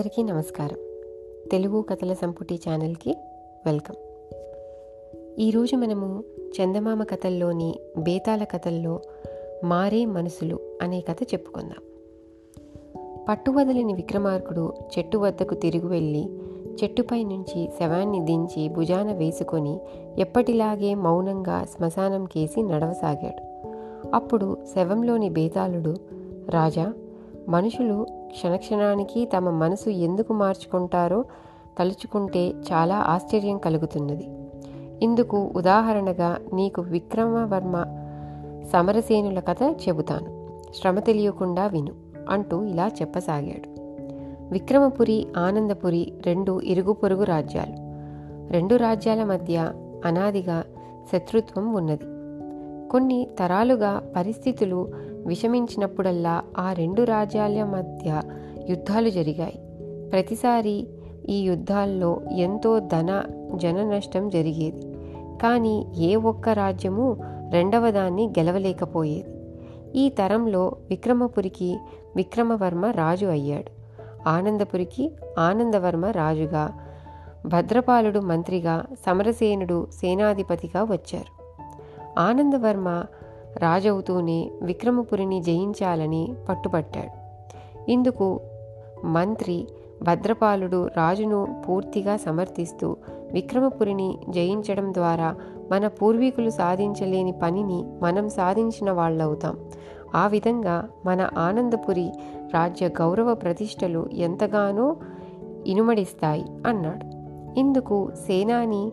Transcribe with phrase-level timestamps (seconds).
[0.00, 0.78] అందరికీ నమస్కారం.
[1.50, 3.16] తెలుగు కథల సంపుటి ఛానల్కి
[3.66, 3.96] వెల్కమ్.
[5.38, 9.00] ఈరోజు మనము చందమామ కథల్లోని బేతాల కథల్లో
[9.64, 11.82] మారే మనసులు అనే కథ చెప్పుకుందాం.
[13.28, 16.30] పట్టువదలని విక్రమార్కుడు చెట్టు వద్దకు తిరిగి వెళ్ళి
[16.84, 19.80] చెట్టుపై నుంచి శవాన్ని దించి భుజాన వేసుకొని
[20.18, 23.66] ఎప్పటిలాగే మౌనంగా శ్మశానం కేసి నడవసాగాడు.
[24.14, 25.96] అప్పుడు శవంలోని బేతాళుడు
[26.48, 26.92] రాజా
[27.48, 31.24] మనుషులు క్షణక్షణానికి తమ మనసు ఎందుకు మార్చుకుంటారో
[31.78, 34.28] తలుచుకుంటే చాలా ఆశ్చర్యం కలుగుతున్నది.
[35.02, 37.84] ఇందుకు ఉదాహరణగా నీకు విక్రమవర్మ
[38.72, 40.50] సమరసేనుల కథ చెబుతాను.
[40.74, 41.92] శ్రమ తెలియకుండా విను
[42.28, 43.80] అంటూ ఇలా చెప్పసాగాడు.
[44.52, 47.90] విక్రమపురి ఆనందపురి రెండు ఇరుగు పొరుగు రాజ్యాలు.
[48.52, 49.72] రెండు రాజ్యాల మధ్య
[50.04, 50.64] అనాదిగా
[51.12, 52.04] శత్రుత్వం ఉన్నది.
[52.90, 54.88] కొన్ని తరాలుగా పరిస్థితులు
[55.26, 58.22] విషమించినప్పుడల్లా ఆ రెండు రాజ్యాల మధ్య
[58.68, 59.60] యుద్ధాలు జరిగాయి.
[60.10, 60.88] ప్రతిసారి
[61.28, 64.86] ఈ యుద్ధాల్లో ఎంతో ధన జన నష్టం జరిగేది.
[65.42, 67.16] కానీ ఏ ఒక్క రాజ్యము
[67.50, 69.34] రెండవ దాన్ని గెలవలేకపోయేది.
[69.94, 71.78] ఈ తరంలో విక్రమపురికి
[72.16, 73.80] విక్రమవర్మ రాజు అయ్యాడు.
[74.28, 76.78] ఆనందపురికి ఆనందవర్మ రాజుగా
[77.46, 81.40] భద్రపాలుడు మంత్రిగా సమరసేనుడు సేనాధిపతిగా వచ్చారు.
[82.18, 83.04] ఆనందవర్మ
[83.56, 87.20] రాజవుతూనే విక్రమపురిని జయించాలని పట్టుబట్టాడు.
[87.90, 88.40] ఇందుకు
[89.04, 89.68] మంత్రి
[90.02, 92.96] భద్రపాలుడు రాజును పూర్తిగా సమర్థిస్తూ
[93.32, 95.36] విక్రమపురిని జయించడం ద్వారా
[95.70, 99.56] మన పూర్వీకులు సాధించలేని పనిని మనం సాధించిన వాళ్ళవుతాం.
[100.14, 102.12] ఆ విధంగా మన ఆనందపురి
[102.54, 104.96] రాజ్య గౌరవ ప్రతిష్టలు ఎంతగానో
[105.66, 107.20] ఇనుమడిస్తాయి అన్నాడు.
[107.58, 108.92] ఇందుకు సేనాని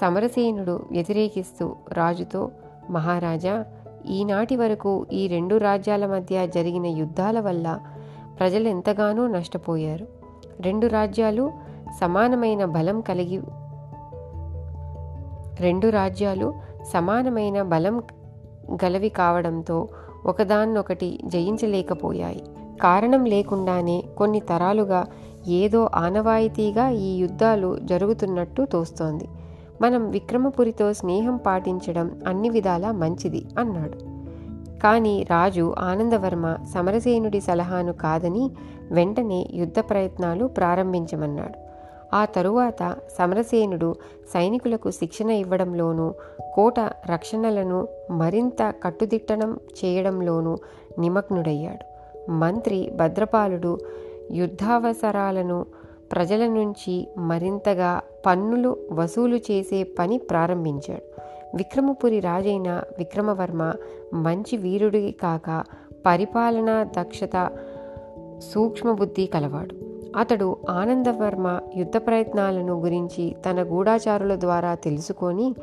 [0.00, 2.50] సమరసేనుడు వ్యతిరేకిస్తూ రాజుతో
[2.90, 3.64] మహారాజా
[4.06, 7.78] ఈనాటి వరకు ఈ రెండు రాజ్యాల మధ్య జరిగిన యుద్ధాల వల్ల
[8.38, 10.06] ప్రజలు ఎంతగానో నష్టపోయారు.
[10.60, 11.52] రెండు రాజ్యాలు
[12.00, 13.40] సమానమైన బలం కలిగి
[15.60, 16.54] రెండు రాజ్యాలు
[16.92, 18.02] సమానమైన బలం
[18.84, 19.88] గలవి కావడంతో
[20.26, 22.44] ఒకదాన్నొకటి జయించలేకపోయాయి.
[22.82, 25.06] కారణం లేకుండానే కొన్ని తరాలుగా
[25.46, 29.28] ఏదో ఆనవాయితీగా ఈ యుద్ధాలు జరుగుతున్నట్టు తోస్తోంది.
[29.82, 33.98] మనం విక్రమపురితో స్నేహం పాటించడం అన్ని విధాలా మంచిది అన్నాడు.
[34.80, 38.50] కానీ రాజు ఆనందవర్మ సమరసేనుడి సలహాను కాదని
[38.90, 41.72] వెంటనే యుద్ధ ప్రయత్నాలు ప్రారంభించమన్నాడు.
[42.16, 43.94] ఆ తరువాత సమరసేనుడు
[44.34, 46.14] సైనికులకు శిక్షణ ఇవ్వడంలోనూ
[46.54, 50.56] కోట రక్షణలను మరింత కట్టుదిట్టడం చేయడంలోనూ
[50.98, 51.92] నిమగ్నుడయ్యాడు.
[52.30, 53.78] మంత్రి భద్రపాలుడు
[54.30, 55.66] యుద్ధావసరాలను
[56.12, 61.02] ప్రజల నుంచి మరింతగా పన్నులు వసూలు చేసే పని ప్రారంభించాడు.
[61.56, 63.72] విక్రమపురి రాజైన విక్రమవర్మ
[64.14, 65.64] మంచి వీరుడి కాక
[66.06, 67.50] పరిపాలనా దక్షత
[68.38, 69.92] సూక్ష్మబుద్ధి కలవాడు.
[70.16, 75.54] అతడు ఆనందవర్మ యుద్ధ ప్రయత్నాలను గురించి తన గూఢాచారుల ద్వారా తెలుసుకొని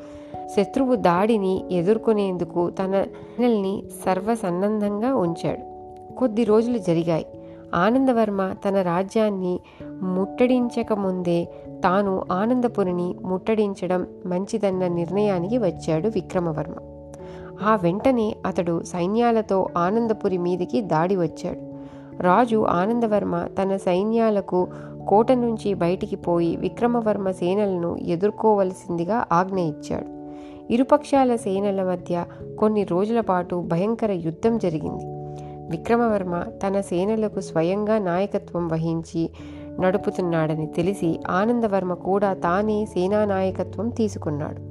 [0.58, 3.06] శత్రువు దాడిని ఎదుర్కొనేందుకు తన
[3.40, 5.80] నెల్ని సర్వసన్నద్ధంగా ఉంచాడు.
[6.16, 7.25] కొద్ది రోజులు జరిగాయి.
[7.75, 9.59] ఆనందవర్మ తన రాజ్యాన్ని
[10.04, 16.74] ముట్టడించకముందే తాను ఆనందపురిని ముట్టడించడం మంచిదన్న నిర్ణయానికి వచ్చాడు విక్రమవర్మ.
[17.62, 21.70] ఆ వెంటనే అతడు సైన్యాలతో ఆనందపురి మీదికి దాడి వచ్చాడు.
[22.22, 24.68] రాజు ఆనందవర్మ తన సైన్యాలకు
[25.08, 30.20] కోట నుంచి బయటికి పోయి విక్రమవర్మ సేనలను ఎదుర్కోవలసిందిగా ఆజ్ఞ ఇచ్చాడు.
[30.74, 32.26] ఇరుపక్షాల సేనల మధ్య
[32.60, 35.04] కొన్ని రోజుల పాటు భయంకర యుద్ధం జరిగింది.
[35.70, 39.30] విక్రమవర్మ తన సేనలకు స్వయంగా నాయకత్వం వహించి
[39.80, 44.62] నడుపుతున్నాడని తెలిసి ఆనందవర్మ కూడా తానే సేనా నాయకత్వం తీసుకున్నాడు.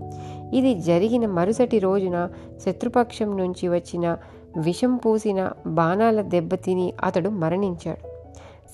[0.56, 2.28] ఇది జరిగిన మరుసటి రోజున
[2.66, 4.16] శత్రుపక్షం నుంచి వచ్చిన
[4.56, 8.18] విషం పూసిన బాణాల దెబ్బతిని అతడు మరణించాడు.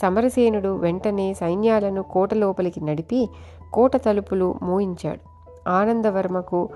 [0.03, 3.29] సమరసేనుడు వెంటనే సైన్యాలను కోట లోపలికి నడిపి
[3.73, 5.21] కోట తలుపులు మూయించాడు.
[5.69, 6.69] ఆనందవర్మకు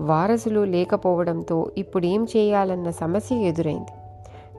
[0.00, 3.92] వారసులు లేకపోవడంతో ఇప్పుడేం చేయాలన్న సమస్య ఎదురైంది.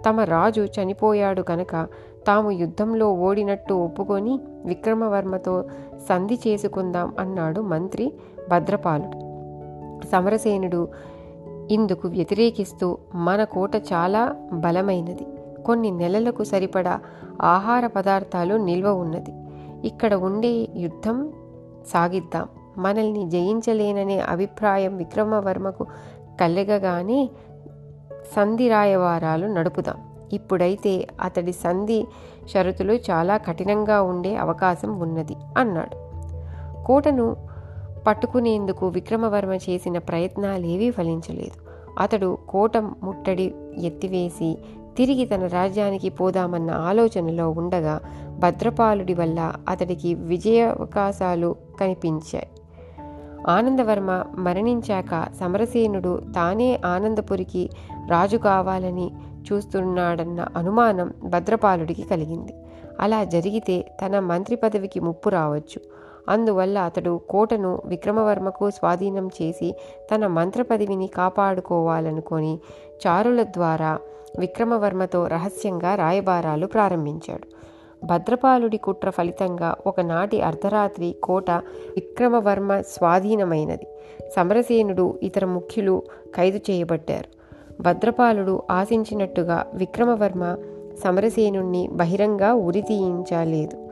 [0.05, 1.87] తమ రాజు చనిపోయాడు కనుక
[2.27, 5.63] తాము యుద్ధంలో ఓడినట్టు ఒప్పుకొని విక్రమవర్మతో
[6.09, 8.13] సంధి చేసుకుందాం అన్నాడు మంత్రి
[8.49, 9.27] భద్రపాలుడు.
[10.07, 10.87] సమరసేనుడు
[11.71, 15.27] ఇందుకు వ్యతిరేకిస్తూ మన కోట చాలా బలమైనది.
[15.65, 16.99] కొన్ని నెలలకు సరిపడా
[17.41, 19.33] ఆహార పదార్థాలు నిల్వ ఉన్నది.
[19.87, 21.33] ఇక్కడ ఉండే యుద్ధం
[21.87, 22.47] సాగిద్దాం.
[22.77, 25.85] మనల్ని జయించలేననే అభిప్రాయం విక్రమవర్మకు
[26.39, 27.29] కలగగానే
[28.35, 30.06] సంధి రాయవారాలు నడుపుదాం.
[30.33, 32.07] ఇప్పుడైతే అతడి సంధి
[32.47, 36.07] షరతులు చాలా కఠినంగా ఉండే అవకాశం ఉన్నది అన్నాడు.
[36.85, 37.37] కోటను
[38.07, 41.67] పట్టుకునేందుకు విక్రమవర్మ చేసిన ప్రయత్నాలేవీ ఫలించలేదు.
[41.99, 44.57] అతడు కోట ముట్టడి ఎత్తివేసి
[44.97, 47.99] తిరిగి తన రాజ్యానికి పోదామన్న ఆలోచనలో ఉండగా
[48.39, 52.47] భద్రపాలుడి వల్ల అతడికి విజయావకాశాలు కనిపించాయి.
[53.47, 57.69] ఆనందవర్మ మరణించాక సమరసేనుడు తానే ఆనందపురికి
[58.09, 59.11] రాజు కావాలని
[59.53, 62.53] చూస్తున్నాడన్న అనుమానం భద్రపాలుడికి కలిగింది.
[62.99, 65.97] అలా జరిగితే తన మంత్రి పదవికి ముప్పు రావచ్చు.
[66.29, 69.75] అందువల్ల అతడు కోటను విక్రమవర్మకు స్వాధీనం చేసి
[70.15, 72.59] తన మంత్ర పదవిని కాపాడుకోవాలనుకొని
[73.07, 73.99] చారుల ద్వారా
[74.39, 77.57] విక్రమవర్మతో రహస్యంగా రాయబారాలు ప్రారంభించాడు.
[78.05, 83.87] భద్రపాలుడి కుట్ర ఫలితంగా ఒకనాటి అర్ధరాత్రి కోట విక్రమవర్మ స్వాధీనమైనది.
[84.35, 86.03] సమరసేనుడు ఇతర ముఖ్యులు
[86.35, 87.36] ఖైదు చేయబట్టారు.
[87.81, 90.57] భద్రపాలుడు ఆశించినట్టుగా విక్రమవర్మ
[91.03, 93.87] సమరసేనుణ్ణి బహిరంగ ఉరి తీయించలేదు.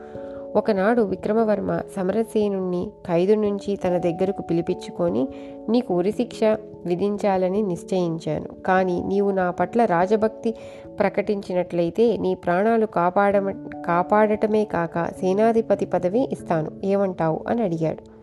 [0.56, 5.28] ఒకనాడు విక్రమవర్మ సమరసేనుణ్ణి ఖైదు నుంచి తన దగ్గరకు పిలిపించుకొని
[5.68, 6.40] నీకు ఉరిశిక్ష
[6.86, 8.62] విధించాలని నిశ్చయించాను.
[8.66, 10.54] కానీ నీవు నా పట్ల రాజభక్తి
[10.98, 13.50] ప్రకటించినట్లయితే నీ ప్రాణాలు కాపాడమ
[13.86, 16.70] కాపాడటమే కాక సేనాధిపతి పదవి ఇస్తాను.
[16.84, 17.44] ఏమంటావు?
[17.48, 18.15] అని అడిగాడు.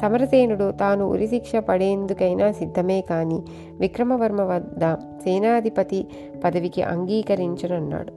[0.00, 3.42] సమరసేనుడు తాను ఉరిశిక్ష పడేందుకైనా సిద్ధమే కాని
[3.80, 6.06] విక్రమవర్మ వద్ద సేనాధిపతి
[6.44, 8.12] పదవికి అంగీకరించనన్నాడు.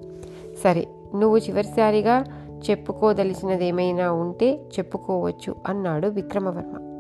[0.63, 2.23] సరే నువ్వు చివరిసారిగా
[2.69, 6.91] చెప్పుకోదలిచినదేమైనా ఉంటే చెప్పుకోవచ్చు అన్నాడు విక్రమవర్మ.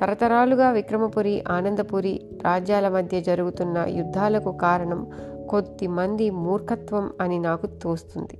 [0.00, 5.06] తరతరాలుగా విక్రమపురి ఆనందపురి రాజ్యాల మధ్య జరుగుతున్న యుద్ధాలకు కారణం
[5.50, 8.38] కొద్ది మంది మూర్ఖత్వం అని నాకు తోస్తుంది.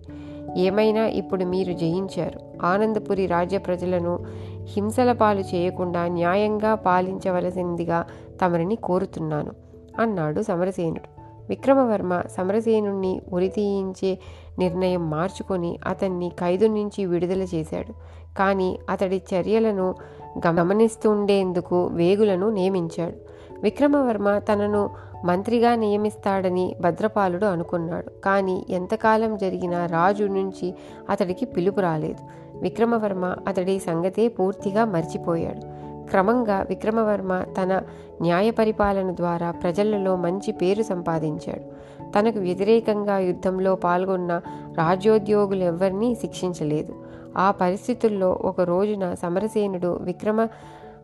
[0.57, 2.41] ఏమైనా ఇప్పుడు మీరు జయించారు.
[2.63, 4.19] ఆనందపురి రాజ్య ప్రజలను
[4.63, 8.07] హింసల పాలు చేయకుండా న్యాయంగా పాలించవలసిందిగా
[8.45, 9.51] తమరిని కోరుతున్నాను
[10.01, 11.15] అన్నాడు సమరసేనుడు.
[11.49, 14.19] విక్రమవర్మ సమరసేనుణ్ణి ఉరితీయించే
[14.59, 17.93] నిర్ణయం మార్చుకొని అతన్ని ఖైదు నుంచి విడుదల చేశాడు.
[18.39, 19.95] కానీ అతడి చర్యలను
[20.47, 23.17] గమనిస్తుండేందుకు వేగులను నియమించాడు.
[23.63, 24.91] విక్రమవర్మ తనను
[25.25, 28.11] మంత్రిగా నియమిస్తాడని భద్రపాలుడు అనుకున్నాడు.
[28.25, 30.75] కానీ ఎంతకాలం జరిగినా రాజు నుంచి
[31.11, 32.23] అతడికి పిలుపు రాలేదు.
[32.61, 35.85] విక్రమవర్మ అతడి సంగతే పూర్తిగా మర్చిపోయాడు.
[36.09, 37.83] క్రమంగా విక్రమవర్మ తన
[38.21, 41.85] న్యాయ పరిపాలన ద్వారా ప్రజలలో మంచి పేరు సంపాదించాడు.
[42.11, 44.41] తనకు వ్యతిరేకంగా యుద్ధంలో పాల్గొన్న
[44.77, 46.95] రాజ్యోద్యోగులెవ్వరినీ శిక్షించలేదు.
[47.37, 50.49] ఆ పరిస్థితుల్లో ఒక రోజున సమరసేనుడు విక్రమ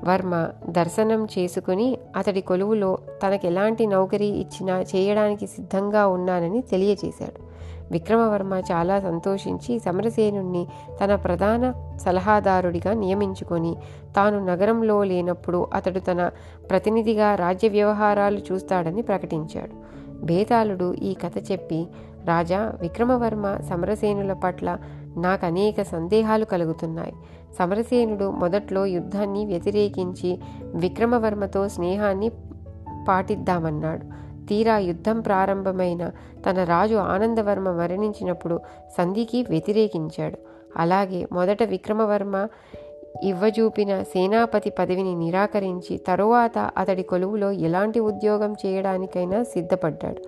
[0.05, 7.51] వర్మ దర్శనం చేసుకుని అతడి కొలువులో తనకెలాంటి నౌకరీ ఇచ్చినా చేయడానికి సిద్ధంగా ఉన్నానని తెలియచేశాడు.
[7.93, 10.67] విక్రమవర్మ చాలా సంతోషించి సమరసేనుణ్ణి
[11.05, 13.77] తన ప్రధాన సలహాదారుడిగా నియమించుకొని
[14.17, 16.31] తాను నగరంలో లేనప్పుడు అతడు తన
[16.71, 19.91] ప్రతినిధిగా రాజ్య వ్యవహారాలు చూస్తాడని ప్రకటించాడు.
[20.25, 21.87] బేతాళుడు ఈ కథ చెప్పి
[22.25, 24.79] రాజా విక్రమవర్మ సమరసేనుల పట్ల
[25.17, 27.13] నాకు అనేక సందేహాలు కలుగుతున్నాయి.
[27.59, 30.39] సమరసేనుడు మొదట్లో యుద్ధాన్ని వ్యతిరేకించి
[30.75, 32.29] విక్రమవర్మతో స్నేహాన్ని
[33.09, 34.31] పాటిద్దామన్నాడు.
[34.47, 36.11] తీరా యుద్ధం ప్రారంభమైన
[36.51, 38.61] తన రాజు ఆనందవర్మ మరణించినప్పుడు
[38.99, 40.39] సంధికి వ్యతిరేకించాడు.
[40.77, 42.49] అలాగే మొదట విక్రమవర్మ
[43.23, 50.23] ఇవ్వజూపిన సేనాపతి పదవిని నిరాకరించి తరువాత అతడి కొలువులో ఎలాంటి ఉద్యోగం చేయడానికైనా సిద్ధపడ్డాడు.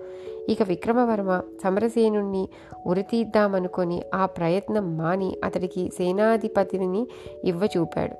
[0.49, 2.49] ఇక విక్రమవర్మ సమరసేనుణ్ణి
[2.87, 7.07] ఉరితీద్దామనుకొని ఆ ప్రయత్నం మాని అతడికి సేనాధిపతిని
[7.43, 8.15] ఇవ్వచూపాడు.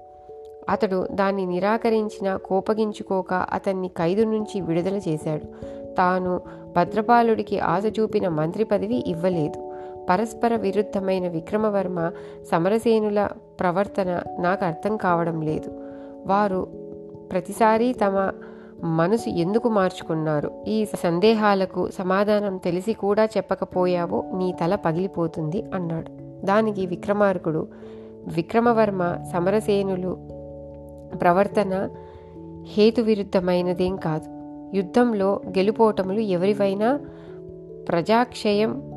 [0.70, 5.46] అతడు దాన్ని నిరాకరించిన కోపగించుకోక అతన్ని ఖైదు నుంచి విడుదల చేశాడు.
[5.94, 6.42] తాను
[6.78, 9.74] భద్రపాలుడికి ఆశ చూపిన మంత్రి పదవి ఇవ్వలేదు.
[10.09, 12.12] పరస్పర విరుద్ధమైన విక్రమవర్మ
[12.52, 13.28] సమరసేనుల
[13.59, 15.71] ప్రవర్తన నాకు అర్థం కావడం లేదు.
[16.26, 16.68] వారు
[17.31, 18.31] ప్రతిసారి తమ
[18.83, 20.52] మనసు ఎందుకు మార్చుకున్నారు?
[20.68, 26.11] ఈ సందేహాలకు సమాధానం తెలిసి కూడా చెప్పకపోయావో నీ తల పగిలిపోతుంది అన్నాడు.
[26.45, 27.68] దానికి విక్రమార్కుడు
[28.28, 30.18] విక్రమవర్మ సమరసేనులు
[31.16, 31.90] ప్రవర్తన
[32.63, 34.25] హేతువిరుద్ధమైనదేం కాదు.
[34.75, 36.99] యుద్ధంలో గెలుపోటములు ఎవరివైనా
[37.87, 38.94] ప్రజాక్షయం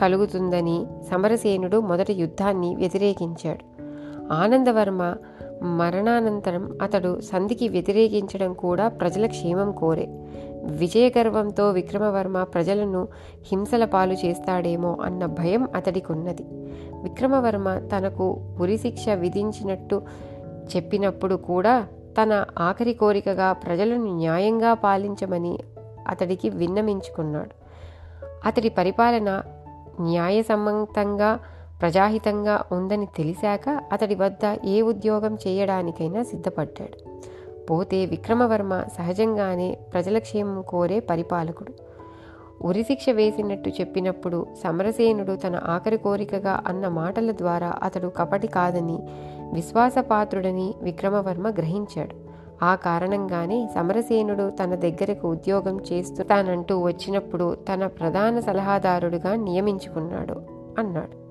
[0.00, 3.86] కలుగుతుందని సమరసేనుడు మొదటి యుద్ధాన్ని వ్యతిరేకించాడు.
[4.32, 5.14] ఆనందవర్మ
[5.62, 10.06] మరణానంతరం అతడు సంధికి వ్యతిరేకించడం కూడా ప్రజల క్షేమం కోరే.
[10.64, 13.08] విజయగర్వంతో విక్రమవర్మ ప్రజలను
[13.46, 16.42] హింసల పాలు చేస్తాడేమో అన్న భయం అతడికున్నది.
[17.02, 20.02] విక్రమవర్మ తనకు ఉరిశిక్ష విధించినట్టు
[20.76, 21.86] చెప్పినప్పుడు కూడా
[22.22, 25.58] తన ఆఖరి కోరికగా ప్రజలను న్యాయంగా పాలించమని
[26.08, 27.50] అతడికి విన్నమించుకున్నాడు
[28.46, 29.42] అతడి పరిపాలన
[30.00, 31.38] న్యాయసమ్మతంగా
[31.80, 37.26] ప్రజాహితంగా ఉందని తెలిసాక అతడి వద్ద ఏ ఉద్యోగం చేయడానికైనా సిద్ధపడ్డాడు.
[37.66, 41.72] పోతే విక్రమవర్మ సహజంగానే ప్రజల క్షేమం కోరే పరిపాలకుడు.
[42.62, 48.98] ఉరిశిక్ష వేసినట్టు చెప్పినప్పుడు సమరసేనుడు తన ఆఖరి కోరికగా అన్న మాటల ద్వారా అతడు కపటి కాదని
[49.52, 52.16] విశ్వాసపాత్రుడని విక్రమవర్మ గ్రహించాడు.
[52.64, 60.42] ఆ కారణంగానే సమరసేనుడు తన దగ్గరకు ఉద్యోగం చేస్తానంటూ వచ్చినప్పుడు తన ప్రధాన సలహాదారుడిగా నియమించుకున్నాడు
[60.78, 61.25] అన్నాడు.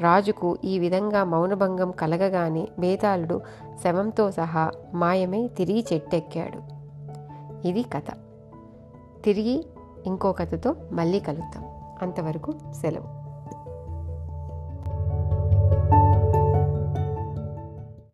[0.00, 3.40] రాజుకు ఈ విధంగా మౌనభంగం కలగగానే బేతాళుడు
[3.84, 6.60] శవంతో సహా మాయమై తిరిగి చెట్టెక్కాడు.
[7.68, 8.10] ఇది కథ.
[9.24, 9.66] తిరిగి
[10.06, 11.64] ఇంకో కథతో మళ్ళీ కలుద్దాం.
[12.02, 13.23] అంతవరకు సెలవు.